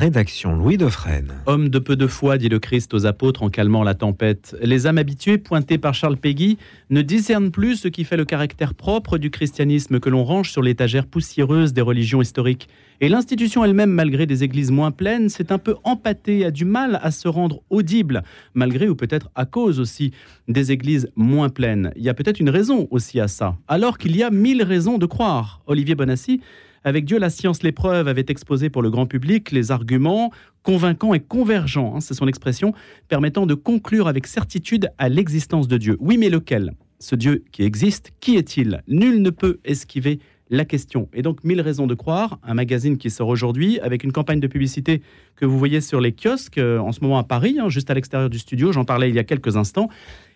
[0.00, 1.42] rédaction Louis Dauphren.
[1.44, 4.56] Homme de peu de foi, dit le Christ aux apôtres en calmant la tempête.
[4.62, 6.56] Les âmes habituées, pointées par Charles Péguy,
[6.88, 10.62] ne discernent plus ce qui fait le caractère propre du christianisme que l'on range sur
[10.62, 12.66] l'étagère poussiéreuse des religions historiques.
[13.02, 16.98] Et l'institution elle-même, malgré des églises moins pleines, s'est un peu empâtée, a du mal
[17.02, 18.22] à se rendre audible,
[18.54, 20.12] malgré ou peut-être à cause aussi
[20.48, 21.92] des églises moins pleines.
[21.94, 24.96] Il y a peut-être une raison aussi à ça, alors qu'il y a mille raisons
[24.96, 25.60] de croire.
[25.66, 26.40] Olivier Bonassi
[26.84, 31.20] avec Dieu, la science, l'épreuve avait exposé pour le grand public les arguments convaincants et
[31.20, 32.72] convergents, hein, c'est son expression,
[33.08, 35.96] permettant de conclure avec certitude à l'existence de Dieu.
[36.00, 36.72] Oui, mais lequel?
[36.98, 38.82] Ce Dieu qui existe, qui est-il?
[38.86, 41.08] Nul ne peut esquiver la question.
[41.14, 44.48] Et donc, mille raisons de croire, un magazine qui sort aujourd'hui avec une campagne de
[44.48, 45.00] publicité
[45.36, 47.94] que vous voyez sur les kiosques euh, en ce moment à Paris, hein, juste à
[47.94, 49.88] l'extérieur du studio, j'en parlais il y a quelques instants.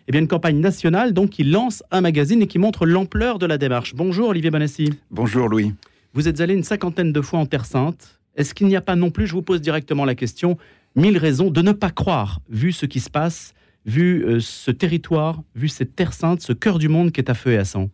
[0.07, 3.45] Eh bien, une campagne nationale donc qui lance un magazine et qui montre l'ampleur de
[3.45, 3.93] la démarche.
[3.93, 4.93] Bonjour Olivier Bonassi.
[5.11, 5.73] Bonjour Louis.
[6.15, 8.21] Vous êtes allé une cinquantaine de fois en Terre Sainte.
[8.37, 10.57] Est-ce qu'il n'y a pas non plus, je vous pose directement la question,
[10.95, 13.53] mille raisons de ne pas croire, vu ce qui se passe,
[13.85, 17.33] vu euh, ce territoire, vu cette Terre Sainte, ce cœur du monde qui est à
[17.33, 17.89] feu et à sang?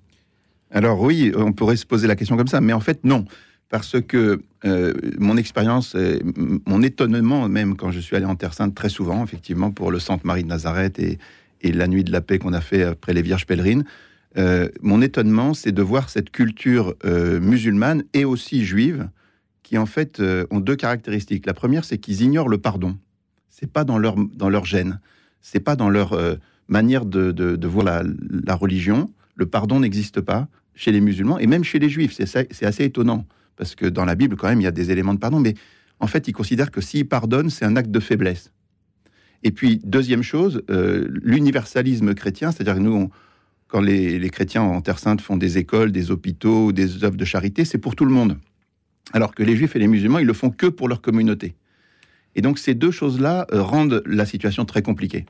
[0.70, 3.26] Alors oui, on pourrait se poser la question comme ça, mais en fait non.
[3.70, 5.98] Parce que euh, mon expérience,
[6.68, 9.98] mon étonnement même quand je suis allé en Terre Sainte très souvent, effectivement, pour le
[9.98, 11.18] Centre Marie de Nazareth et,
[11.62, 13.84] et la Nuit de la Paix qu'on a fait après les Vierges pèlerines,
[14.38, 19.10] euh, mon étonnement, c'est de voir cette culture euh, musulmane et aussi juive,
[19.64, 21.46] qui en fait euh, ont deux caractéristiques.
[21.46, 22.98] La première, c'est qu'ils ignorent le pardon.
[23.50, 25.00] C'est pas dans leur dans leur gène,
[25.42, 26.18] c'est pas dans leur
[26.68, 29.12] manière de, voir la, religion.
[29.36, 32.14] Le pardon n'existe pas chez les musulmans et même chez les juifs.
[32.14, 33.26] C'est assez étonnant
[33.58, 35.54] parce que dans la Bible, quand même, il y a des éléments de pardon, mais
[36.00, 38.52] en fait, ils considèrent que s'ils pardonnent, c'est un acte de faiblesse.
[39.44, 43.10] Et puis, deuxième chose, l'universalisme chrétien, c'est-à-dire que nous, on,
[43.72, 47.64] quand les, chrétiens en Terre Sainte font des écoles, des hôpitaux, des œuvres de charité,
[47.64, 48.38] c'est pour tout le monde.
[49.14, 51.56] Alors que les juifs et les musulmans, ils le font que pour leur communauté.
[52.36, 55.26] Et donc ces deux choses-là euh, rendent la situation très compliquée.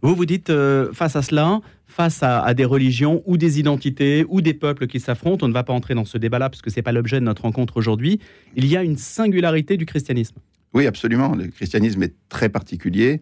[0.00, 4.40] Vous vous dites, euh, face à cela, face à, des religions ou des identités ou
[4.40, 6.76] des peuples qui s'affrontent, on ne va pas entrer dans ce débat-là parce que ce
[6.76, 8.18] n'est pas l'objet de notre rencontre aujourd'hui,
[8.56, 10.36] il y a une singularité du christianisme.
[10.72, 11.34] Oui, absolument.
[11.34, 13.20] Le christianisme est très particulier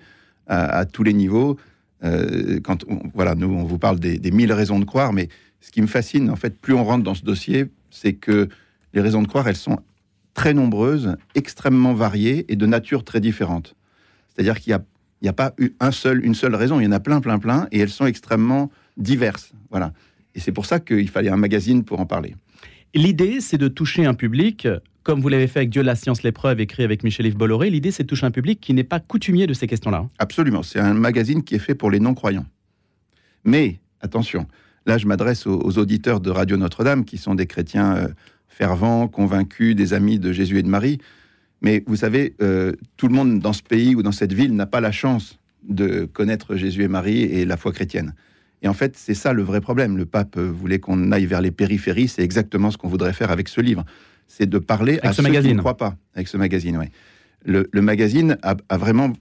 [0.48, 1.56] à tous les niveaux.
[2.06, 2.84] Euh, quand
[3.14, 5.28] voilà, nous, on vous parle des, mille raisons de croire, mais
[5.60, 8.48] ce qui me fascine, en fait, plus on rentre dans ce dossier, c'est que
[8.94, 9.78] les raisons de croire, elles sont
[10.34, 13.74] très nombreuses, extrêmement variées et de nature très différente.
[14.28, 14.78] C'est-à-dire qu'il
[15.22, 17.20] n'y a, a pas eu un seul, une seule raison, il y en a plein,
[17.20, 19.52] plein, plein, et elles sont extrêmement diverses.
[19.70, 19.92] Voilà.
[20.34, 22.36] Et c'est pour ça qu'il fallait un magazine pour en parler.
[22.94, 24.68] L'idée, c'est de toucher un public
[25.06, 28.02] comme vous l'avez fait avec Dieu, la science, l'épreuve, écrit avec Michel-Yves Bolloré, l'idée c'est
[28.02, 30.08] de toucher un public qui n'est pas coutumier de ces questions-là.
[30.18, 32.44] Absolument, c'est un magazine qui est fait pour les non-croyants.
[33.44, 34.48] Mais, attention,
[34.84, 38.08] là je m'adresse aux, auditeurs de Radio Notre-Dame, qui sont des chrétiens euh,
[38.48, 40.98] fervents, convaincus, des amis de Jésus et de Marie.
[41.60, 44.66] Mais vous savez, euh, tout le monde dans ce pays ou dans cette ville n'a
[44.66, 45.38] pas la chance
[45.68, 48.12] de connaître Jésus et Marie et la foi chrétienne.
[48.62, 49.98] Et en fait, c'est ça le vrai problème.
[49.98, 53.48] Le pape voulait qu'on aille vers les périphéries, c'est exactement ce qu'on voudrait faire avec
[53.48, 53.84] ce livre
[54.28, 55.50] c'est de parler à ce ceux magazine.
[55.50, 55.96] qui ne croient pas.
[56.14, 56.86] Avec ce magazine, oui.
[57.44, 59.12] Le, magazine a, vraiment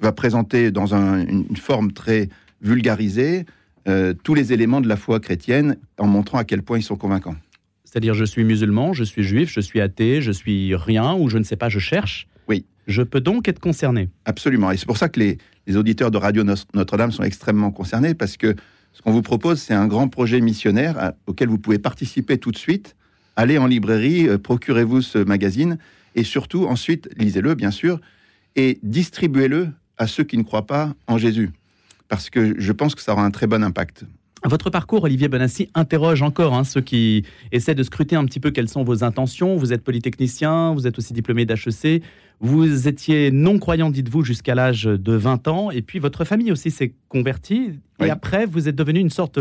[0.00, 2.28] va présenter dans une forme très
[2.60, 3.46] vulgarisée
[3.88, 6.96] euh, tous les éléments de la foi chrétienne en montrant à quel point ils sont
[6.96, 7.36] convaincants.
[7.84, 11.38] C'est-à-dire, je suis musulman, je suis juif, je suis athée, je suis rien, ou je
[11.38, 12.26] ne sais pas, je cherche.
[12.48, 12.64] Oui.
[12.88, 14.08] Je peux donc être concerné.
[14.24, 14.72] Absolument.
[14.72, 15.38] Et c'est pour ça que les,
[15.68, 16.42] les auditeurs de Radio
[16.74, 18.56] Notre-Dame sont extrêmement concernés, parce que
[18.92, 22.58] ce qu'on vous propose, c'est un grand projet missionnaire auquel vous pouvez participer tout de
[22.58, 22.96] suite
[23.36, 25.78] allez en librairie, euh, procurez-vous ce magazine
[26.14, 28.00] et surtout ensuite lisez-le bien sûr
[28.56, 31.50] et distribuez-le à ceux qui ne croient pas en Jésus
[32.08, 34.04] parce que je pense que ça aura un très bon impact.
[34.44, 38.50] Votre parcours, Olivier Bonassi, interroge encore hein, ceux qui essaient de scruter un petit peu
[38.50, 39.56] quelles sont vos intentions.
[39.56, 42.02] Vous êtes polytechnicien, vous êtes aussi diplômé d'HEC,
[42.38, 46.92] vous étiez non-croyant, dites-vous, jusqu'à l'âge de 20 ans, et puis votre famille aussi s'est
[47.08, 49.40] convertie, et après, vous êtes devenu une sorte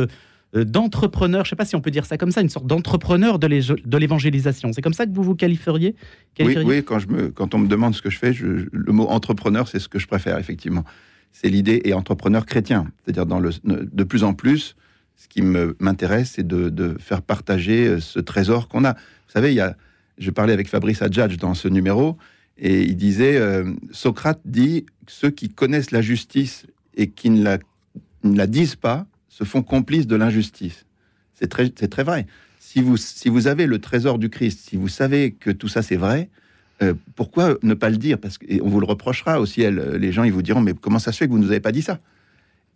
[0.63, 3.39] d'entrepreneur, je ne sais pas si on peut dire ça comme ça, une sorte d'entrepreneur
[3.39, 4.71] de l'évangélisation.
[4.73, 5.95] C'est comme ça que vous vous qualifieriez,
[6.39, 9.67] Oui, quand, je me, quand on me demande ce que je fais, le mot entrepreneur,
[9.67, 10.85] c'est ce que je préfère, effectivement.
[11.31, 12.87] C'est l'idée, et entrepreneur chrétien.
[13.03, 14.75] C'est-à-dire, dans le, de plus en plus,
[15.17, 18.93] ce qui m'intéresse, c'est de, faire partager euh, ce trésor qu'on a.
[18.93, 19.75] Vous savez, il y a,
[20.17, 22.17] je parlais avec Fabrice Adjadj dans ce numéro,
[22.57, 26.65] et il disait, euh, Socrate dit, ceux qui connaissent la justice
[26.95, 27.57] et qui ne la,
[28.23, 30.85] ne la disent pas, se font complices de l'injustice.
[31.33, 32.25] C'est très, très vrai.
[32.59, 35.81] Si vous, si vous avez le trésor du Christ, si vous savez que tout ça
[35.81, 36.29] c'est vrai,
[36.81, 38.17] euh, pourquoi ne pas le dire?
[38.17, 39.97] Parce qu'on vous le reprochera au ciel.
[39.99, 41.59] Les gens ils vous diront mais comment ça se fait que vous ne nous avez
[41.59, 41.99] pas dit ça?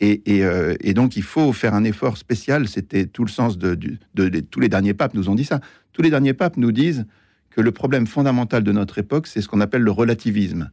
[0.00, 2.68] Et, euh, et, donc il faut faire un effort spécial.
[2.68, 3.78] C'était tout le sens de,
[4.14, 5.60] de, tous les derniers papes nous ont dit ça.
[5.92, 7.06] Tous les derniers papes nous disent
[7.50, 10.70] que le problème fondamental de notre époque, c'est ce qu'on appelle le relativisme.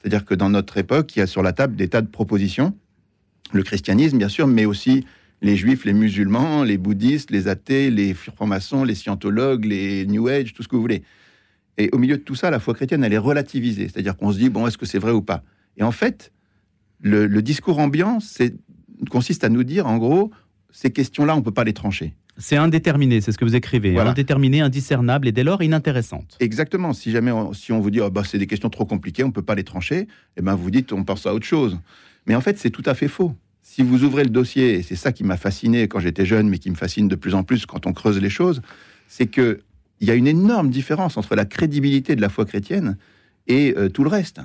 [0.00, 2.76] C'est-à-dire que dans notre époque, il y a sur la table des tas de propositions.
[3.52, 5.04] Le christianisme, bien sûr, mais aussi
[5.40, 10.52] les juifs, les musulmans, les bouddhistes, les athées, les francs-maçons, les scientologues, les New Age,
[10.52, 11.02] tout ce que vous voulez.
[11.76, 13.88] Et au milieu de tout ça, la foi chrétienne, elle est relativisée.
[13.88, 15.44] C'est-à-dire qu'on se dit, bon, est-ce que c'est vrai ou pas?
[15.76, 16.32] Et en fait,
[17.00, 18.18] le, discours ambiant
[19.10, 20.32] consiste à nous dire, en gros,
[20.70, 22.14] ces questions-là, on ne peut pas les trancher.
[22.36, 23.92] C'est indéterminé, c'est ce que vous écrivez.
[23.92, 24.10] Voilà.
[24.10, 26.36] Indéterminé, indiscernable et dès lors inintéressante.
[26.40, 26.92] Exactement.
[26.92, 29.28] Si jamais on, si on vous dit, oh, bah, c'est des questions trop compliquées, on
[29.28, 30.06] ne peut pas les trancher,
[30.36, 31.78] eh ben, vous dites, on pense à autre chose.
[32.26, 33.34] Mais en fait, c'est tout à fait faux.
[33.78, 36.58] Si vous ouvrez le dossier, et c'est ça qui m'a fasciné quand j'étais jeune, mais
[36.58, 38.60] qui me fascine de plus en plus quand on creuse les choses,
[39.06, 39.60] c'est que
[40.00, 42.98] il y a une énorme différence entre la crédibilité de la foi chrétienne
[43.46, 44.40] et euh, tout le reste.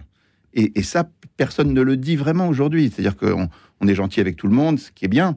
[0.53, 2.91] Et, ça, personne ne le dit vraiment aujourd'hui.
[2.93, 3.49] C'est-à-dire qu'on
[3.81, 5.35] on est gentil avec tout le monde, ce qui est bien,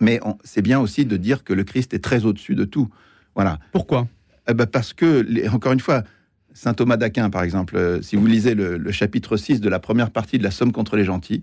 [0.00, 2.88] mais c'est bien aussi de dire que le Christ est très au-dessus de tout.
[3.34, 3.58] Voilà.
[3.72, 4.06] Pourquoi?
[4.48, 6.04] Eh ben Parce que, encore une fois,
[6.54, 10.12] saint Thomas d'Aquin, par exemple, euh, si vous lisez le, chapitre 6 de la première
[10.12, 11.42] partie de la Somme contre les gentils,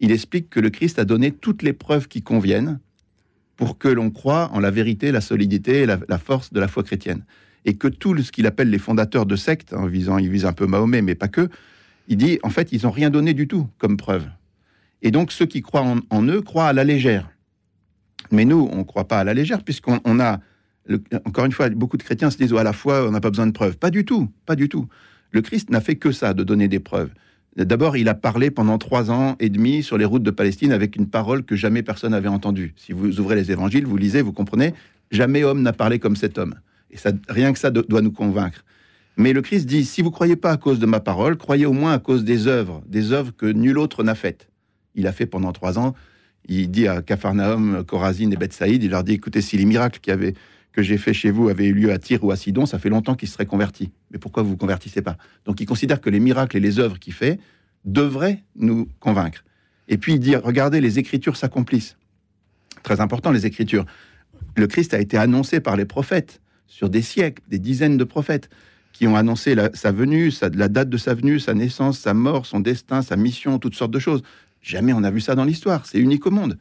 [0.00, 2.78] il explique que le Christ a donné toutes les preuves qui conviennent
[3.56, 6.82] pour que l'on croit en la vérité, la solidité et la, force de la foi
[6.82, 7.24] chrétienne.
[7.64, 10.52] Et que tout ce qu'il appelle les fondateurs de sectes, en visant, il vise un
[10.52, 11.48] peu Mahomet, mais pas que,
[12.08, 14.26] il dit en fait, ils n'ont rien donné du tout comme preuve.
[15.02, 17.30] Et donc ceux qui croient en, eux croient à la légère.
[18.30, 20.40] Mais nous, on ne croit pas à la légère, puisqu'on a,
[21.24, 23.30] encore une fois, beaucoup de chrétiens se disent oh, à la fois, on n'a pas
[23.30, 23.78] besoin de preuves.
[23.78, 24.88] Pas du tout, pas du tout.
[25.30, 27.10] Le Christ n'a fait que ça, de donner des preuves.
[27.56, 30.94] D'abord, il a parlé pendant trois ans et demi sur les routes de Palestine avec
[30.94, 32.74] une parole que jamais personne n'avait entendue.
[32.76, 34.74] Si vous ouvrez les évangiles, vous lisez, vous comprenez,
[35.10, 36.54] jamais homme n'a parlé comme cet homme.
[36.90, 36.96] Et
[37.28, 38.62] rien que ça doit nous convaincre.
[39.16, 41.72] Mais le Christ dit, si vous croyez pas à cause de ma parole, croyez au
[41.72, 44.50] moins à cause des œuvres, des œuvres que nul autre n'a faites.
[44.94, 45.94] Il a fait pendant trois ans.
[46.48, 50.00] Il dit à Capharnaüm, Corazine et Bethsaïde, il leur dit, écoutez, si les miracles
[50.76, 52.90] que j'ai fait chez vous avaient eu lieu à Tyr ou à Sidon, ça fait
[52.90, 53.90] longtemps qu'ils seraient convertis.
[54.10, 55.16] Mais pourquoi vous vous convertissez pas?
[55.46, 57.40] Donc il considère que les miracles et les œuvres qu'il fait
[57.86, 59.42] devraient nous convaincre.
[59.88, 61.96] Et puis il dit, regardez, les Écritures s'accomplissent.
[62.82, 63.86] Très important, les Écritures.
[64.54, 68.50] Le Christ a été annoncé par les prophètes sur des siècles, des dizaines de prophètes
[68.92, 72.60] qui ont annoncé sa venue, la date de sa venue, sa naissance, sa mort, son
[72.60, 74.22] destin, sa mission, toutes sortes de choses.
[74.60, 75.86] Jamais on a vu ça dans l'histoire.
[75.86, 76.58] C'est unique au monde.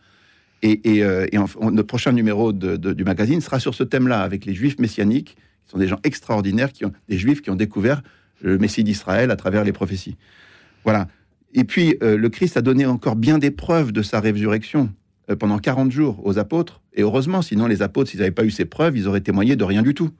[0.61, 5.35] Et, euh, le prochain numéro du magazine sera sur ce thème-là, avec les Juifs messianiques,
[5.65, 8.01] qui sont des gens extraordinaires, qui ont, des Juifs qui ont découvert
[8.41, 10.17] le Messie d'Israël à travers les prophéties.
[10.83, 11.07] Voilà.
[11.53, 14.89] Et puis, euh, le Christ a donné encore bien des preuves de sa résurrection
[15.29, 16.81] euh, pendant 40 jours aux apôtres.
[16.93, 19.63] Et heureusement, sinon les apôtres, s'ils n'avaient pas eu ces preuves, ils auraient témoigné de
[19.63, 20.11] rien du tout.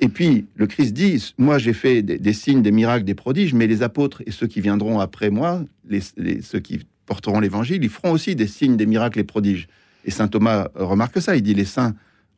[0.00, 3.66] Et puis, le Christ dit, moi j'ai fait des, signes, des miracles, des prodiges, mais
[3.66, 6.00] les apôtres et ceux qui viendront après moi, les,
[6.42, 9.68] ceux qui porteront l'évangile, ils feront aussi des signes, des miracles et prodiges.
[10.04, 11.94] Et saint Thomas remarque ça, il dit, les saints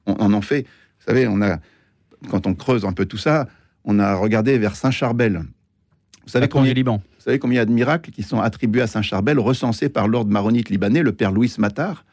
[0.07, 0.63] on, en ont fait.
[0.63, 1.59] Vous savez, on a,
[2.31, 3.49] quand on creuse un peu tout ça,
[3.85, 5.43] on a regardé vers Saint Charbel.
[6.25, 6.97] Vous savez, combien, Liban.
[6.97, 9.89] vous savez combien il y a de miracles qui sont attribués à Saint Charbel, recensés
[9.89, 12.05] par l'ordre maronite libanais, le père Louis Matar.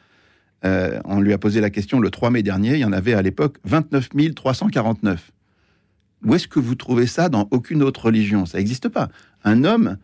[0.64, 3.12] Euh, on lui a posé la question le 3 mai dernier, il y en avait
[3.12, 5.32] à l'époque 29 349.
[6.24, 8.46] Où est-ce que vous trouvez ça dans aucune autre religion?
[8.46, 9.08] Ça n'existe pas.
[9.44, 9.98] Un homme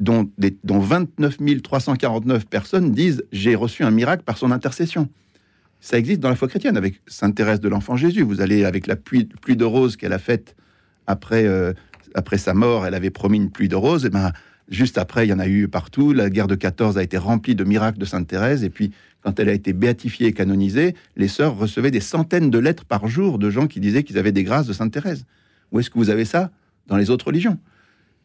[0.00, 0.30] dont,
[0.64, 5.08] dont 29 349 personnes disent j'ai reçu un miracle par son intercession.
[5.80, 8.22] Ça existe dans la foi chrétienne avec Sainte Thérèse de l'Enfant Jésus.
[8.22, 10.56] Vous allez avec la pluie, de roses qu'elle a faite
[11.06, 11.72] après, euh,
[12.14, 14.04] après sa mort, elle avait promis une pluie de roses.
[14.04, 14.32] Et ben,
[14.68, 16.12] juste après, il y en a eu partout.
[16.12, 18.62] La guerre de 14 a été remplie de miracles de Sainte Thérèse.
[18.62, 22.58] Et puis, quand elle a été béatifiée et canonisée, les sœurs recevaient des centaines de
[22.58, 25.24] lettres par jour de gens qui disaient qu'ils avaient des grâces de Sainte Thérèse.
[25.72, 26.50] Où est-ce que vous avez ça?
[26.88, 27.58] Dans les autres religions.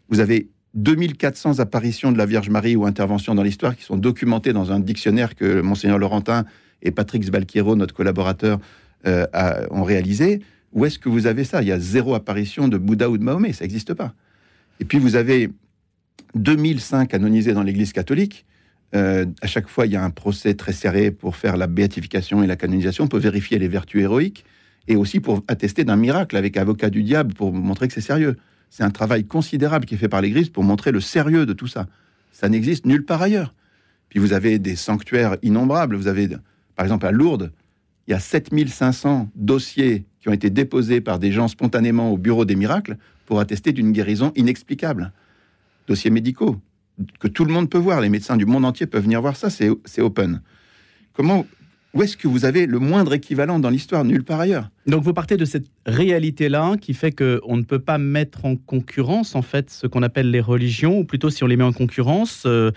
[0.10, 4.54] Vous avez 2400 apparitions de la Vierge Marie ou interventions dans l'histoire qui sont documentées
[4.54, 6.46] dans un dictionnaire que Monseigneur Laurentin
[6.82, 8.60] et Patrick Sbalquiero, notre collaborateur,
[9.08, 9.26] euh,
[9.72, 10.42] ont réalisé.
[10.74, 11.62] Où est-ce que vous avez ça?
[11.62, 14.14] Il y a zéro apparition de Bouddha ou de Mahomet, ça n'existe pas.
[14.80, 15.50] Et puis vous avez
[16.36, 18.46] 2005 canonisés dans l'Église catholique.
[18.94, 22.44] Euh, à chaque fois, il y a un procès très serré pour faire la béatification
[22.44, 24.46] et la canonisation, pour vérifier les vertus héroïques
[24.88, 28.36] et aussi pour attester d'un miracle avec avocat du diable pour montrer que c'est sérieux.
[28.70, 31.68] C'est un travail considérable qui est fait par l'Église pour montrer le sérieux de tout
[31.68, 31.88] ça.
[32.32, 33.54] Ça n'existe nulle part ailleurs.
[34.10, 35.96] Puis vous avez des sanctuaires innombrables.
[35.96, 36.30] Vous avez,
[36.76, 37.52] par exemple, à Lourdes,
[38.08, 42.46] il y a 7500 dossiers qui ont été déposés par des gens spontanément au bureau
[42.46, 45.12] des miracles pour attester d'une guérison inexplicable.
[45.88, 46.60] Dossiers médicaux
[47.20, 48.02] que tout le monde peut voir.
[48.02, 49.50] Les médecins du monde entier peuvent venir voir ça.
[49.50, 50.42] C'est open.
[51.14, 51.46] Comment
[51.96, 54.70] où est-ce que vous avez le moindre équivalent dans l'histoire Nulle part ailleurs.
[54.86, 59.34] Donc vous partez de cette réalité-là qui fait qu'on ne peut pas mettre en concurrence
[59.34, 62.44] en fait ce qu'on appelle les religions, ou plutôt si on les met en concurrence,
[62.46, 62.72] euh,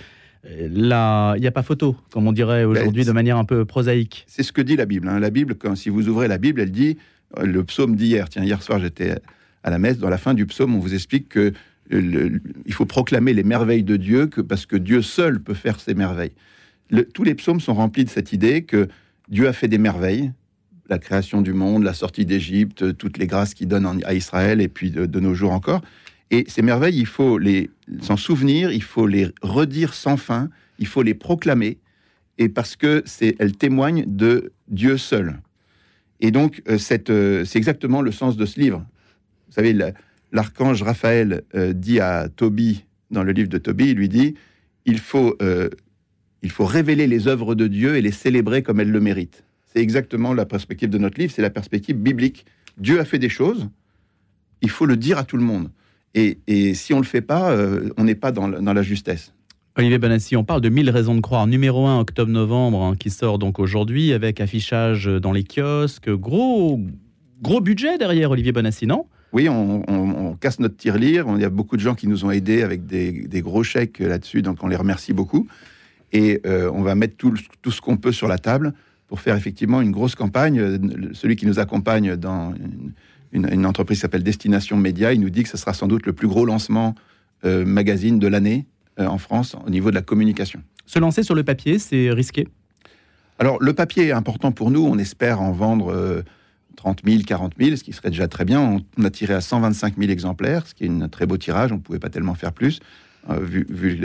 [0.48, 4.25] il n'y a pas photo, comme on dirait ben, aujourd'hui de manière un peu prosaïque.
[4.28, 5.08] C'est ce que dit la Bible.
[5.08, 5.18] Hein.
[5.18, 6.96] La Bible, quand, si vous ouvrez la Bible, elle dit,
[7.38, 9.16] euh, le psaume d'hier, tiens, hier soir j'étais
[9.64, 11.52] à la messe, dans la fin du psaume, on vous explique que
[11.90, 15.94] il faut proclamer les merveilles de Dieu que, parce que Dieu seul peut faire ces
[15.94, 16.34] merveilles.
[17.14, 18.88] tous les psaumes sont remplis de cette idée que
[19.28, 20.32] Dieu a fait des merveilles,
[20.88, 24.68] la création du monde, la sortie d'Égypte, toutes les grâces qu'il donne à Israël et
[24.68, 25.82] puis de, nos jours encore.
[26.30, 27.70] Et ces merveilles, il faut les
[28.02, 31.78] s'en souvenir, il faut les redire sans fin, il faut les proclamer,
[32.37, 35.40] et parce que c'est, elles témoignent de Dieu seul.
[36.20, 36.78] Et donc, euh,
[37.11, 38.85] euh, c'est exactement le sens de ce livre.
[39.47, 39.76] Vous savez,
[40.32, 44.35] l'archange Raphaël euh, dit à Tobie, dans le livre de Tobie, il lui dit
[44.85, 45.37] il faut,
[46.42, 49.45] il faut révéler les œuvres de Dieu et les célébrer comme elles le méritent.
[49.66, 52.47] C'est exactement la perspective de notre livre, c'est la perspective biblique.
[52.78, 53.68] Dieu a fait des choses,
[54.62, 55.71] il faut le dire à tout le monde.
[56.14, 56.38] Et,
[56.75, 57.57] si on ne le fait pas,
[57.97, 59.33] on n'est pas dans, dans la justesse.
[59.78, 61.47] Olivier Benassi, on parle de 1000 raisons de croire.
[61.47, 66.11] Numéro 1, octobre-novembre, hein, qui sort donc aujourd'hui avec affichage dans les kiosques.
[66.11, 66.80] Gros,
[67.40, 69.07] gros budget derrière, Olivier Benassi, non?
[69.33, 71.26] Oui, on, casse notre tirelire.
[71.37, 74.42] Il y a beaucoup de gens qui nous ont aidés avec des, gros chèques là-dessus,
[74.42, 75.47] donc on les remercie beaucoup.
[76.12, 78.72] Et euh, on va mettre tout, ce qu'on peut sur la table
[79.06, 80.60] pour faire effectivement une grosse campagne.
[81.12, 82.54] Celui qui nous accompagne dans
[83.32, 86.12] une, entreprise qui s'appelle Destination Média, il nous dit que ce sera sans doute le
[86.12, 86.94] plus gros lancement
[87.44, 88.66] euh, magazine de l'année
[88.98, 90.62] euh, en France au niveau de la communication.
[90.86, 92.48] Se lancer sur le papier, c'est risqué?
[93.38, 94.84] Alors, le papier est important pour nous.
[94.84, 96.24] On espère en vendre
[96.78, 98.80] 30 000, 40 000, ce qui serait déjà très bien.
[98.96, 101.72] On a tiré à 125 000 exemplaires, ce qui est un très beau tirage.
[101.72, 102.78] On ne pouvait pas tellement faire plus,
[103.28, 104.00] euh, vu,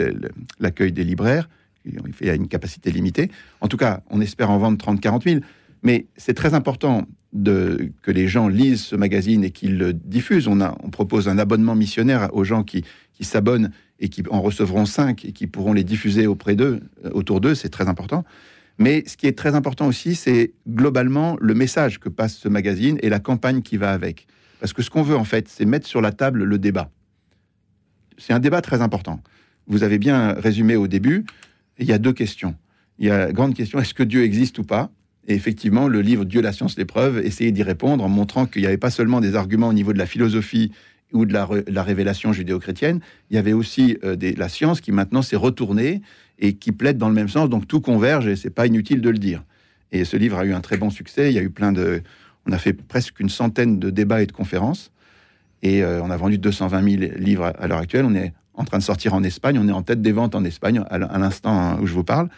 [0.58, 1.48] l'accueil des libraires.
[1.84, 3.30] Il y a une capacité limitée.
[3.60, 5.40] En tout cas, on espère en vendre 30 40 000.
[5.82, 10.48] Mais c'est très important que les gens lisent ce magazine et qu'ils le diffusent.
[10.48, 10.58] On,
[10.90, 12.84] propose un abonnement missionnaire aux gens qui,
[13.20, 17.40] s'abonnent et qui en recevront cinq et qui pourront les diffuser auprès d'eux, euh, autour
[17.40, 18.24] d'eux, c'est très important.
[18.78, 22.98] Mais ce qui est très important aussi, c'est globalement le message que passe ce magazine
[23.02, 24.26] et la campagne qui va avec.
[24.60, 26.90] Parce que ce qu'on veut en fait, c'est mettre sur la table le débat.
[28.18, 29.20] C'est un débat très important.
[29.66, 31.24] Vous avez bien résumé au début,
[31.78, 32.54] il y a deux questions.
[32.98, 34.90] Il y a la grande question, est-ce que Dieu existe ou pas?
[35.26, 38.68] Et effectivement, le livre Dieu, la science, l'épreuve essayait d'y répondre en montrant qu'il n'y
[38.68, 40.70] avait pas seulement des arguments au niveau de la philosophie
[41.12, 43.00] ou de la, révélation judéo-chrétienne,
[43.30, 46.02] il y avait aussi euh, la science qui maintenant s'est retournée
[46.40, 47.48] et qui plaide dans le même sens.
[47.48, 49.44] Donc tout converge et c'est pas inutile de le dire.
[49.92, 51.30] Et ce livre a eu un très bon succès.
[51.30, 52.02] Il y a eu plein de,
[52.46, 54.90] on a fait presque une centaine de débats et de conférences
[55.62, 58.04] et euh, on a vendu 220 000 livres à, l'heure actuelle.
[58.04, 59.58] On est en train de sortir en Espagne.
[59.58, 62.28] On est en tête des ventes en Espagne à l'instant hein, où je vous parle.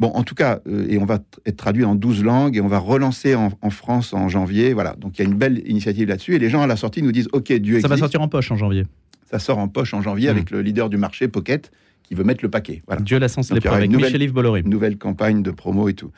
[0.00, 2.68] Bon, en tout cas, euh, et on va être traduit en 12 langues et on
[2.68, 4.72] va relancer en, France en janvier.
[4.72, 6.34] Voilà, donc il y a une belle initiative là-dessus.
[6.34, 7.82] Et les gens à la sortie nous disent Ok, Dieu existe.
[7.82, 8.86] Ça va sortir en poche en janvier.
[9.30, 10.30] Ça sort en poche en janvier hmm.
[10.30, 11.70] avec le leader du marché, Pocket,
[12.02, 12.80] qui veut mettre le paquet.
[12.86, 13.02] Voilà.
[13.02, 14.60] Dieu la sens l'épreuve avec Michel-Yves Bolloré.
[14.60, 16.10] Une nouvelle campagne de promo et tout.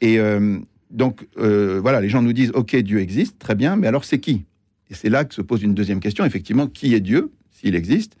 [0.00, 0.58] Et euh,
[0.90, 4.20] donc, euh, voilà, les gens nous disent Ok, Dieu existe, très bien, mais alors c'est
[4.20, 4.44] qui?
[4.90, 6.24] Et c'est là que se pose une deuxième question.
[6.24, 8.16] Effectivement, qui est Dieu, s'il existe?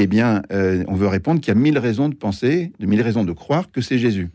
[0.00, 3.24] Eh bien, on veut répondre qu'il y a mille raisons de penser, de mille raisons
[3.24, 4.30] de croire que c'est Jésus.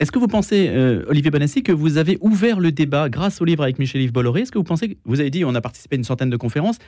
[0.00, 3.44] Est-ce que vous pensez, euh, Olivier Bonassi, que vous avez ouvert le débat grâce au
[3.44, 4.40] livre avec Michel-Yves Bolloré?
[4.40, 6.78] Est-ce que vous pensez, vous avez dit, on a participé à une centaine de conférences,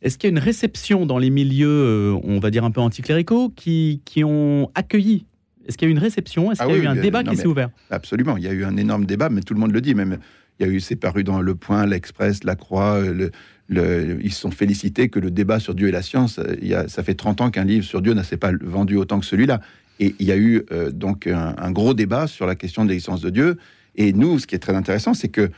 [0.00, 2.80] est-ce qu'il y a une réception dans les milieux, euh, on va dire un peu
[2.80, 5.26] anticléricaux, qui, qui ont accueilli?
[5.66, 6.50] Est-ce qu'il y a eu une réception?
[6.50, 7.68] Est-ce ah qu'il y a eu un débat qui s'est ouvert?
[7.90, 10.18] Absolument, il y a eu un énorme débat, mais tout le monde le dit, même
[10.58, 13.30] il y a eu, c'est paru dans Le Point, l'Express, La Croix, euh,
[13.70, 16.74] le, ils se sont félicités que le débat sur Dieu et la science, il y
[16.74, 19.26] a, ça fait 30 ans qu'un livre sur Dieu n'a s'est pas vendu autant que
[19.26, 19.60] celui-là.
[20.00, 23.20] Et il y a eu euh, donc un, gros débat sur la question de l'existence
[23.20, 23.58] de Dieu.
[23.94, 25.50] Et nous, ce qui est très intéressant, c'est que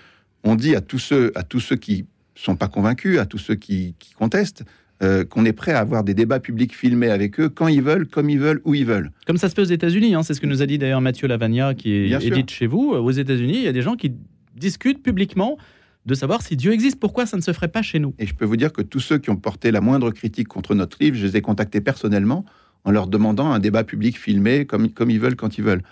[0.45, 2.05] on dit à tous ceux, à tous ceux qui
[2.35, 4.65] sont pas convaincus, à tous ceux qui, contestent,
[5.03, 8.07] euh, qu'on est prêt à avoir des débats publics filmés avec eux quand ils veulent,
[8.07, 9.11] comme ils veulent, où ils veulent.
[9.27, 11.29] Comme ça se fait aux États-Unis, hein, c'est ce que nous a dit d'ailleurs Mathieu
[11.29, 12.91] Lavagna, qui est édite chez vous.
[12.91, 14.13] Aux États-Unis, il y a des gens qui
[14.57, 15.57] discutent publiquement
[16.05, 18.15] de savoir si Dieu existe, pourquoi ça ne se ferait pas chez nous.
[18.19, 20.75] Et je peux vous dire que tous ceux qui ont porté la moindre critique contre
[20.75, 22.45] notre livre, je les ai contactés personnellement
[22.85, 25.83] en leur demandant un débat public filmé comme, comme ils veulent quand ils veulent.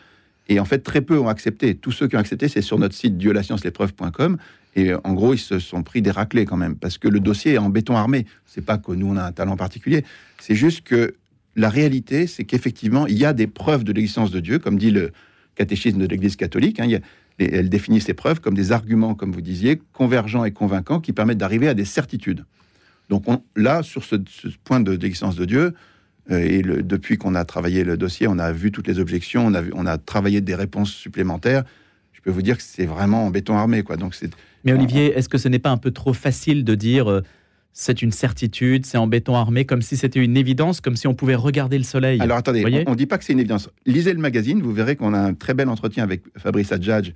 [0.49, 1.77] Et en fait, très peu ont accepté.
[1.77, 4.37] Tous ceux qui ont accepté, c'est sur notre site dieu-la-science-l'épreuve.com.
[4.75, 7.55] Et en gros, ils se sont pris des raclés quand même, parce que le dossier
[7.55, 8.27] est en béton armé.
[8.47, 10.05] C'est pas que nous, on a un talent particulier.
[10.41, 11.15] C'est juste que
[11.55, 14.91] la réalité, c'est qu'effectivement, il y a des preuves de l'existence de Dieu, comme dit
[14.91, 15.13] le
[15.55, 16.81] catéchisme de l'Église catholique.
[16.81, 16.99] Hein.
[17.45, 21.39] Elle définit ces preuves comme des arguments, comme vous disiez, convergents et convaincants, qui permettent
[21.39, 22.45] d'arriver à des certitudes.
[23.09, 23.25] Donc
[23.57, 24.17] là, sur ce,
[24.65, 25.75] point de l'existence de Dieu,
[26.31, 29.55] euh, et depuis qu'on a travaillé le dossier, on a vu toutes les objections, on
[29.55, 31.65] a, on a travaillé des réponses supplémentaires.
[32.13, 33.83] Je peux vous dire que c'est vraiment en béton armé.
[33.83, 33.97] Quoi.
[33.97, 34.15] Donc
[34.65, 37.23] Mais Olivier, est-ce que ce n'est pas un peu trop facile de dire euh,
[37.73, 41.15] c'est une certitude, c'est en béton armé, comme si c'était une évidence, comme si on
[41.15, 43.71] pouvait regarder le soleil Alors attendez, on ne dit pas que c'est une évidence.
[43.87, 47.13] Lisez le magazine, vous verrez qu'on a un très bel entretien avec Fabrice Adjadj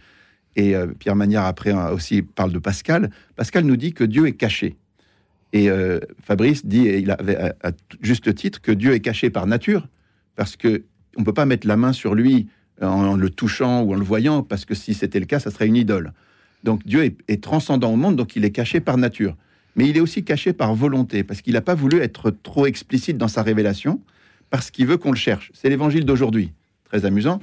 [0.56, 3.10] et euh, Pierre Magnard après aussi parle de Pascal.
[3.34, 4.76] Pascal nous dit que Dieu est caché.
[5.52, 7.70] Et euh, Fabrice dit, et il avait à, à
[8.00, 9.88] juste titre, que Dieu est caché par nature,
[10.36, 10.84] parce que
[11.16, 12.48] on peut pas mettre la main sur lui
[12.80, 15.66] en le touchant ou en le voyant, parce que si c'était le cas, ça serait
[15.66, 16.12] une idole.
[16.64, 19.36] Donc Dieu est, est transcendant au monde, donc il est caché par nature.
[19.76, 23.18] Mais il est aussi caché par volonté, parce qu'il n'a pas voulu être trop explicite
[23.18, 24.00] dans sa révélation,
[24.50, 25.50] parce qu'il veut qu'on le cherche.
[25.54, 26.52] C'est l'évangile d'aujourd'hui.
[26.84, 27.40] Très amusant.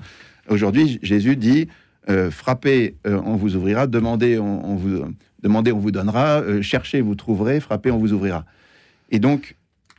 [0.47, 1.67] Aujourd'hui, Jésus dit
[2.09, 5.03] euh, frappez, euh, on vous ouvrira, demandez, on, vous,
[5.43, 8.45] demandez, on vous donnera, euh, cherchez, vous trouverez, frappez, on vous ouvrira.
[9.11, 9.55] Et donc,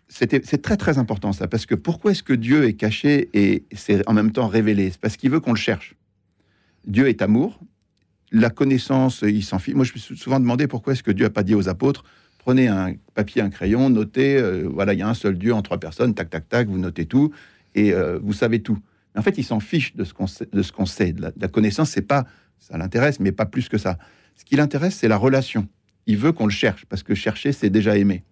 [0.08, 4.06] c'est très très important ça, parce que pourquoi est-ce que Dieu est caché et c'est
[4.08, 4.90] en même temps révélé?
[4.90, 5.94] C'est parce qu'il veut qu'on le cherche.
[6.86, 7.60] Dieu est amour,
[8.32, 9.74] la connaissance, il s'en fiche.
[9.74, 12.04] Moi, je me suis souvent demandé pourquoi est-ce que Dieu a pas dit aux apôtres
[12.42, 15.62] prenez un papier, un crayon, notez, euh, voilà, il y a un seul Dieu en
[15.62, 17.32] trois personnes, tac, tac, tac, vous notez tout
[17.74, 18.78] et euh, vous savez tout.
[19.16, 21.14] En fait, il s'en fiche de ce qu'on sait, de ce sait.
[21.18, 22.24] La, la connaissance, c'est pas,
[22.58, 23.98] ça l'intéresse, mais pas plus que ça.
[24.36, 25.68] Ce qui l'intéresse, c'est la relation.
[26.06, 28.24] Il veut qu'on le cherche, parce que chercher, c'est déjà aimer.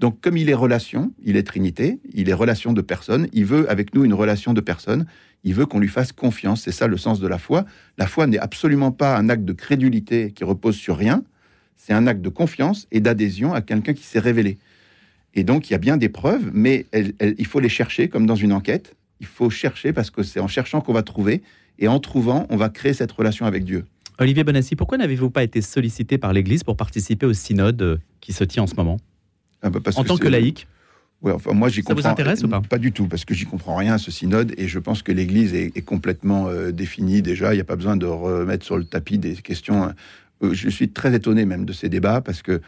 [0.00, 3.68] Donc, comme il est relation, il est Trinité, il est relation de personnes, il veut
[3.70, 5.06] avec nous une relation de personnes,
[5.44, 7.64] il veut qu'on lui fasse confiance, c'est ça le sens de la foi.
[7.96, 11.24] La foi n'est absolument pas un acte de crédulité qui repose sur rien,
[11.76, 14.58] c'est un acte de confiance et d'adhésion à quelqu'un qui s'est révélé.
[15.34, 18.34] Et donc, il y a bien des preuves, mais il faut les chercher comme dans
[18.34, 18.94] une enquête.
[19.20, 21.42] Il faut chercher parce que c'est en cherchant qu'on va trouver,
[21.80, 23.84] et en trouvant, on va créer cette relation avec Dieu.
[24.18, 28.42] Olivier Bonassi, pourquoi n'avez-vous pas été sollicité par l'Église pour participer au synode qui se
[28.42, 28.96] tient en ce moment?
[29.62, 30.66] Ah bah parce En tant que laïc
[31.20, 32.10] Ouais, enfin, moi, j'y Ça vous comprends.
[32.12, 32.60] intéresse ou pas?
[32.60, 35.10] Pas du tout, parce que j'y comprends rien à ce synode, et je pense que
[35.10, 37.52] l'Église est, est complètement euh, définie déjà.
[37.52, 39.82] Il n'y a pas besoin de remettre sur le tapis des questions.
[39.82, 39.94] hein.
[40.44, 42.60] Euh, je suis très étonné même de ces débats, parce que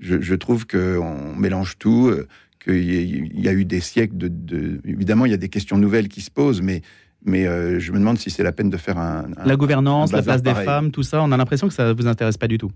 [0.00, 2.26] je, je trouve qu'on mélange tout, euh,
[2.64, 5.38] qu'il y, a- il y a eu des siècles de, de- Évidemment, il y a
[5.38, 6.80] des questions nouvelles qui se posent, mais,
[7.26, 9.26] mais euh, je me demande si c'est la peine de faire un.
[9.36, 11.92] un- La gouvernance, un la place des femmes, tout ça, on a l'impression que ça
[11.92, 12.70] vous intéresse pas du tout.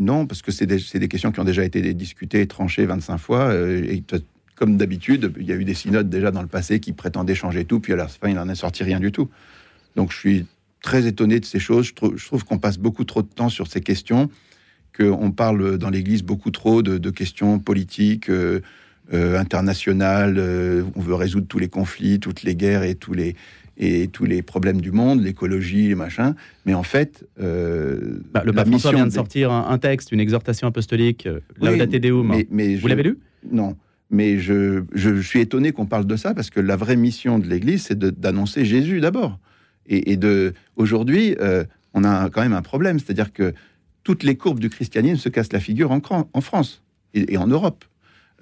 [0.00, 3.50] Non, parce que c'est des, questions qui ont déjà été discutées, tranchées 25 fois.
[3.50, 4.02] euh, et
[4.56, 7.66] comme d'habitude, il y a eu des synodes déjà dans le passé qui prétendaient changer
[7.66, 9.28] tout, puis à la fin, il n'en est sorti rien du tout.
[9.96, 10.46] Donc je suis
[10.80, 11.86] très étonné de ces choses.
[11.86, 14.30] Je trouve, qu'on passe beaucoup trop de temps sur ces questions,
[14.96, 18.62] qu'on parle dans l'Église beaucoup trop de, questions politiques, euh,
[19.12, 20.38] euh, internationales.
[20.94, 23.36] on veut résoudre tous les conflits, toutes les guerres et tous les,
[23.82, 26.34] et tous les problèmes du monde, l'écologie, les machins.
[26.66, 30.12] Mais en fait, euh, Bah, le la pape François vient de sortir un, un texte,
[30.12, 32.28] une exhortation apostolique, euh, Oui, Laudate Deum.
[32.28, 33.18] mais- mais Vous je- l'avez lu?
[33.50, 33.74] Non,
[34.10, 37.46] mais je, je suis étonné qu'on parle de ça parce que la vraie mission de
[37.46, 39.38] l'Église, c'est d'annoncer Jésus d'abord.
[39.86, 41.64] Et, et de aujourd'hui, euh,
[41.94, 43.54] on a quand même un problème, c'est-à-dire que
[44.04, 46.82] toutes les courbes du christianisme se cassent la figure en, France
[47.14, 47.84] et, et en Europe,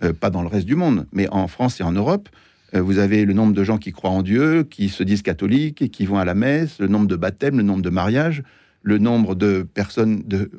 [0.04, 2.28] Euh, pas dans le reste du monde, mais en France et en Europe.
[2.74, 5.80] Euh, vous avez le nombre de gens qui croient en Dieu, qui se disent catholiques
[5.82, 8.42] et qui vont à la messe, le nombre de baptêmes, le nombre de mariages,
[8.82, 10.50] le nombre de personnes de,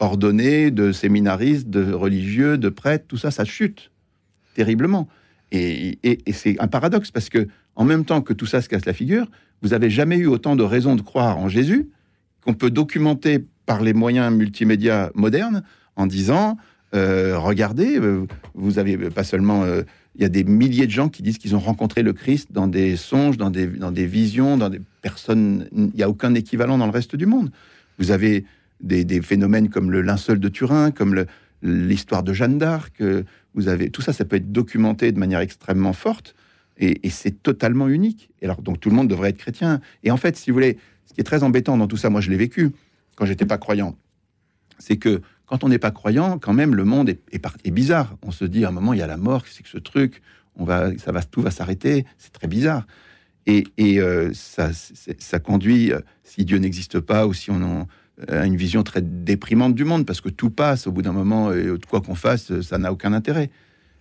[0.00, 3.90] ordonnées, de séminaristes, de religieux, de prêtres, tout ça, ça chute
[4.54, 5.08] terriblement.
[5.52, 5.98] Et,
[6.32, 9.26] c'est un paradoxe parce que, en même temps que tout ça se casse la figure,
[9.62, 11.88] vous avez jamais eu autant de raisons de croire en Jésus
[12.42, 15.62] qu'on peut documenter par les moyens multimédia modernes
[15.96, 16.56] en disant
[16.94, 19.64] euh, regardez, euh, vous avez pas seulement.
[20.16, 22.68] Il y a des milliers de gens qui disent qu'ils ont rencontré le Christ dans
[22.68, 25.68] des songes, dans des, dans des visions, dans des personnes.
[25.72, 27.50] Il n'y a aucun équivalent dans le reste du monde.
[27.98, 28.44] Vous avez
[28.80, 31.26] des, des phénomènes comme le linceul de Turin, comme
[31.62, 33.00] l'histoire de Jeanne d'Arc.
[33.00, 33.24] euh,
[33.54, 36.34] Vous avez tout ça, ça peut être documenté de manière extrêmement forte,
[36.78, 38.30] et, et c'est totalement unique.
[38.40, 39.80] Et alors donc tout le monde devrait être chrétien.
[40.02, 42.20] Et en fait, si vous voulez, ce qui est très embêtant dans tout ça, moi
[42.20, 42.70] je l'ai vécu
[43.16, 43.96] quand j'étais pas croyant,
[44.78, 48.16] c'est que quand on n'est pas croyant, quand même le monde est, bizarre.
[48.22, 50.22] On se dit à un moment il y a la mort, c'est que ce truc,
[50.56, 52.04] on va, ça va, tout va s'arrêter.
[52.18, 52.86] C'est très bizarre.
[53.46, 57.86] Et, euh, ça, conduit, euh, si Dieu n'existe pas ou si on
[58.28, 61.12] euh, a une vision très déprimante du monde, parce que tout passe au bout d'un
[61.12, 63.50] moment, et quoi qu'on fasse, ça n'a aucun intérêt.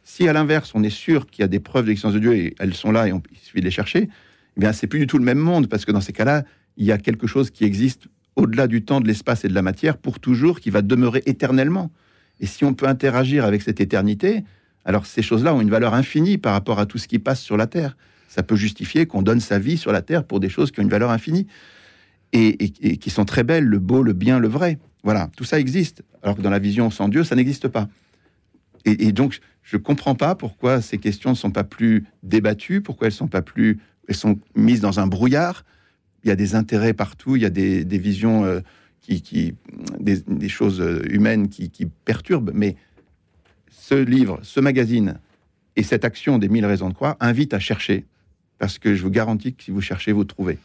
[0.03, 2.35] Si à l'inverse, on est sûr qu'il y a des preuves de l'existence de Dieu
[2.35, 4.09] et elles sont là et on, il suffit de les chercher,
[4.57, 6.43] eh bien c'est plus du tout le même monde, parce que dans ces cas-là,
[6.77, 9.61] il y a quelque chose qui existe au-delà du temps, de l'espace et de la
[9.61, 11.91] matière pour toujours, qui va demeurer éternellement.
[12.39, 14.43] Et si on peut interagir avec cette éternité,
[14.83, 17.57] alors ces choses-là ont une valeur infinie par rapport à tout ce qui passe sur
[17.57, 17.97] la Terre.
[18.27, 20.83] Ça peut justifier qu'on donne sa vie sur la Terre pour des choses qui ont
[20.83, 21.47] une valeur infinie
[22.33, 24.77] et, qui sont très belles, le beau, le bien, le vrai.
[25.03, 26.03] Voilà, tout ça existe.
[26.21, 27.87] Alors que dans la vision sans Dieu, ça n'existe pas.
[28.83, 33.13] Et, donc, je comprends pas pourquoi ces questions ne sont pas plus débattues, pourquoi elles
[33.13, 35.65] sont pas plus, elles sont mises dans un brouillard.
[36.25, 38.59] Il y a des intérêts partout, il y a des, des visions euh,
[38.99, 39.53] qui, qui
[39.99, 42.51] des, des choses euh, humaines qui, qui perturbent.
[42.53, 42.75] Mais
[43.69, 45.19] ce livre, ce magazine
[45.75, 48.05] et cette action des mille raisons de croire invitent à chercher,
[48.57, 50.57] parce que je vous garantis que si vous cherchez, vous trouvez.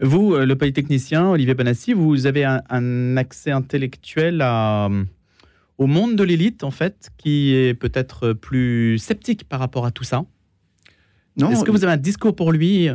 [0.00, 4.90] Vous, euh, le polytechnicien, Olivier Bonassi, vous avez un, un accès intellectuel à,
[5.78, 10.04] au monde de l'élite, en fait, qui est peut-être plus sceptique par rapport à tout
[10.04, 10.26] ça?
[11.40, 12.90] Est-ce que vous avez un discours pour lui?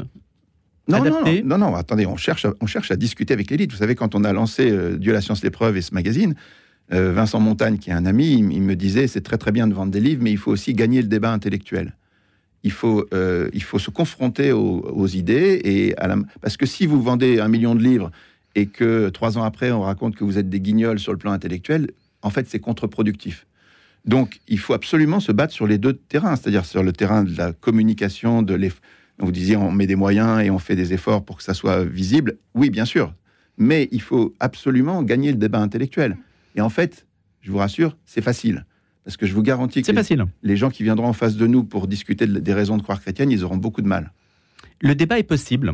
[0.88, 1.00] Non,
[1.46, 3.72] non, non, attendez, on cherche, à, on cherche à discuter avec l'élite.
[3.72, 6.36] Vous savez, quand on a lancé euh, Dieu, la science, l'épreuve et ce magazine,
[6.91, 9.74] euh, Vincent Montagne, qui est un ami, il, me disait c'est très très bien de
[9.74, 11.96] vendre des livres, mais il faut aussi gagner le débat intellectuel.
[12.63, 16.17] Il faut, euh, il faut se confronter aux, idées et à la...
[16.41, 18.10] parce que si vous vendez un million de livres
[18.56, 21.32] et que trois ans après on raconte que vous êtes des guignols sur le plan
[21.34, 21.91] intellectuel,
[22.22, 23.48] en fait c'est contre-productif.
[24.06, 27.38] Donc il faut absolument se battre sur les deux terrains, c'est-à-dire sur le terrain de
[27.38, 28.82] la communication, de l'effort
[29.26, 31.84] vous disiez, on met des moyens et on fait des efforts pour que ça soit
[31.84, 32.38] visible.
[32.56, 33.14] Oui, bien sûr.
[33.58, 36.18] Mais il faut absolument gagner le débat intellectuel.
[36.56, 37.06] Et en fait,
[37.42, 38.66] je vous rassure, c'est facile.
[39.04, 40.26] Parce que je vous garantis que les, facile.
[40.44, 43.32] les gens qui viendront en face de nous pour discuter des raisons de croire chrétienne,
[43.32, 44.12] ils auront beaucoup de mal.
[44.82, 45.74] Le débat est possible.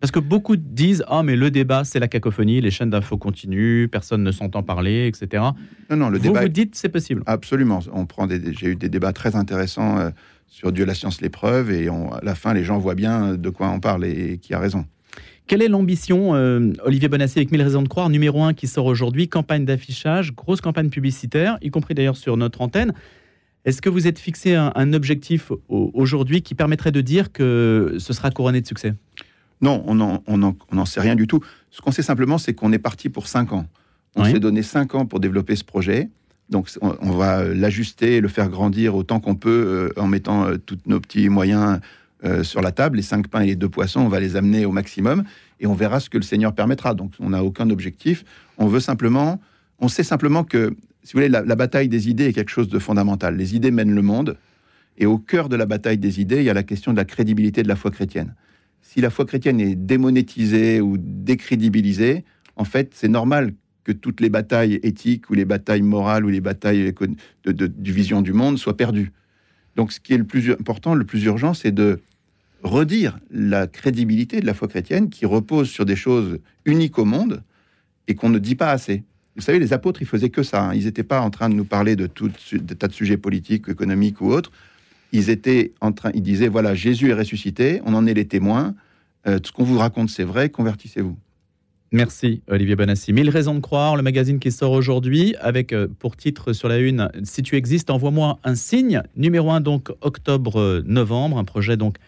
[0.00, 3.86] Parce que beaucoup disent Ah, mais le débat, c'est la cacophonie, les chaînes d'infos continuent,
[3.88, 5.42] personne ne s'entend parler, etc.
[5.88, 6.42] Non, non, le vous débat.
[6.42, 7.22] Vous dites c'est possible.
[7.26, 7.80] Absolument.
[7.92, 10.10] On prend J'ai eu des débats très intéressants euh,
[10.46, 13.68] sur Dieu, la science, l'épreuve, et à la fin, les gens voient bien de quoi
[13.70, 14.86] on parle et qui a raison.
[15.46, 18.86] Quelle est l'ambition, euh, Olivier Bonassi, avec Mille raisons de croire, numéro un qui sort
[18.86, 22.94] aujourd'hui, campagne d'affichage, grosse campagne publicitaire, y compris d'ailleurs sur notre antenne.
[23.66, 28.30] Est-ce que vous êtes fixé un, objectif aujourd'hui qui permettrait de dire que ce sera
[28.30, 28.94] couronné de succès?
[29.60, 31.40] Non, on n'en sait rien du tout.
[31.70, 33.66] Ce qu'on sait simplement, c'est qu'on est parti pour cinq ans.
[34.16, 36.10] On s'est donné cinq ans pour développer ce projet.
[36.50, 40.78] Donc on, va l'ajuster, le faire grandir autant qu'on peut euh, en mettant euh, tous
[40.86, 41.80] nos petits moyens
[42.24, 42.96] euh, sur la table.
[42.96, 45.24] Les cinq pains et les deux poissons, on va les amener au maximum
[45.60, 46.94] et on verra ce que le Seigneur permettra.
[46.94, 48.24] Donc on n'a aucun objectif.
[48.58, 49.40] On veut simplement,
[49.78, 52.78] on sait simplement que, si vous voulez, la, bataille des idées est quelque chose de
[52.78, 53.36] fondamental.
[53.36, 54.36] Les idées mènent le monde
[54.98, 57.04] et au cœur de la bataille des idées, il y a la question de la
[57.04, 58.34] crédibilité de la foi chrétienne.
[58.82, 62.24] Si la foi chrétienne est démonétisée ou décrédibilisée,
[62.56, 66.40] en fait, c'est normal que toutes les batailles éthiques ou les batailles morales ou les
[66.40, 66.92] batailles
[67.44, 69.12] de, vision du monde soient perdues.
[69.76, 72.00] Donc ce qui est le plus important, le plus urgent, c'est de
[72.62, 77.42] redire la crédibilité de la foi chrétienne qui repose sur des choses uniques au monde
[78.08, 79.02] et qu'on ne dit pas assez.
[79.36, 80.62] Vous savez, les apôtres, ils faisaient que ça.
[80.62, 80.74] Hein.
[80.74, 83.68] Ils n'étaient pas en train de nous parler de tout de tas de sujets politiques,
[83.68, 84.52] économiques ou autres.
[85.12, 88.74] Ils étaient en train, ils disaient voilà, Jésus est ressuscité, on en est les témoins.
[89.26, 91.16] Euh, ce qu'on vous raconte, c'est vrai, convertissez-vous.
[91.94, 93.12] Merci Olivier Bonassi.
[93.12, 96.78] Mille raisons de croire, le magazine qui sort aujourd'hui avec euh, pour titre sur la
[96.78, 99.00] une Si tu existes, envoie-moi un signe.
[99.14, 101.98] Numéro 1 donc octobre-novembre, un projet donc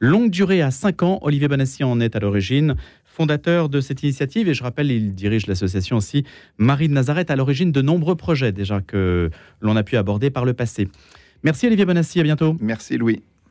[0.00, 1.18] longue durée à 5 ans.
[1.22, 5.46] Olivier Bonassi en est à l'origine, fondateur de cette initiative et je rappelle, il dirige
[5.46, 6.24] l'association aussi
[6.58, 9.30] Marie de Nazareth à l'origine de nombreux projets déjà que
[9.60, 10.88] l'on a pu aborder par le passé.
[11.44, 12.56] Merci Olivier Bonassi, à bientôt.
[12.60, 13.22] Merci Louis.